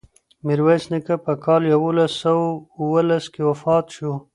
[0.45, 2.45] میرویس نیکه په کال یوولس سوه
[2.79, 4.11] اوولس کې وفات شو.